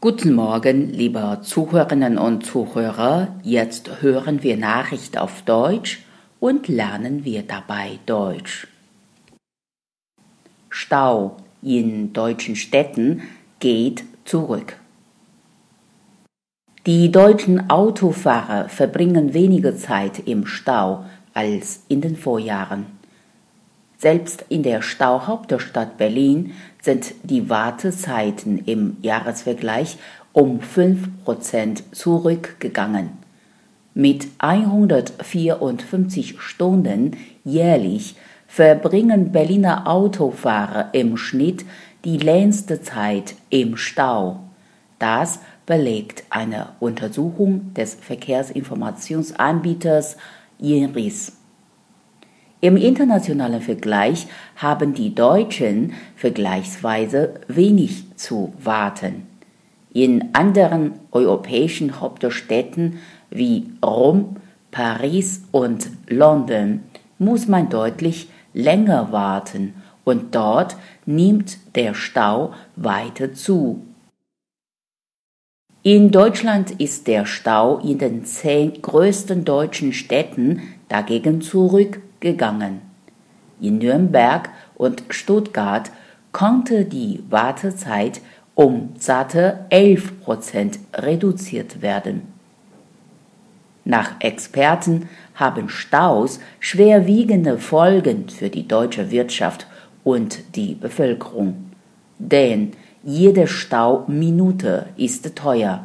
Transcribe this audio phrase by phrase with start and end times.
[0.00, 3.34] Guten Morgen, liebe Zuhörerinnen und Zuhörer.
[3.42, 6.04] Jetzt hören wir Nachricht auf Deutsch
[6.38, 8.68] und lernen wir dabei Deutsch.
[10.70, 13.22] Stau in deutschen Städten
[13.58, 14.76] geht zurück.
[16.86, 22.97] Die deutschen Autofahrer verbringen weniger Zeit im Stau als in den Vorjahren.
[23.98, 29.98] Selbst in der Stauhauptstadt Berlin sind die Wartezeiten im Jahresvergleich
[30.32, 33.10] um 5% zurückgegangen.
[33.94, 38.14] Mit 154 Stunden jährlich
[38.46, 41.64] verbringen Berliner Autofahrer im Schnitt
[42.04, 44.38] die längste Zeit im Stau.
[45.00, 50.16] Das belegt eine Untersuchung des Verkehrsinformationsanbieters
[50.60, 51.37] INRIS.
[52.60, 54.26] Im internationalen Vergleich
[54.56, 59.28] haben die Deutschen vergleichsweise wenig zu warten.
[59.92, 62.98] In anderen europäischen Hauptstädten
[63.30, 64.36] wie Rom,
[64.72, 66.80] Paris und London
[67.18, 73.82] muss man deutlich länger warten und dort nimmt der Stau weiter zu.
[75.84, 82.82] In Deutschland ist der Stau in den zehn größten deutschen Städten dagegen zurück gegangen.
[83.60, 85.92] In Nürnberg und Stuttgart
[86.32, 88.20] konnte die Wartezeit
[88.56, 92.22] um satte 11 Prozent reduziert werden.
[93.84, 99.68] Nach Experten haben Staus schwerwiegende Folgen für die deutsche Wirtschaft
[100.02, 101.70] und die Bevölkerung.
[102.18, 105.84] Denn jede Stauminute ist teuer.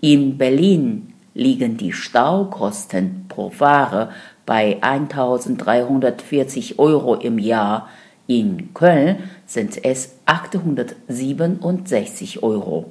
[0.00, 4.10] In Berlin liegen die Staukosten pro Fahrer
[4.46, 7.88] bei 1340 Euro im Jahr.
[8.26, 12.90] In Köln sind es 867 Euro.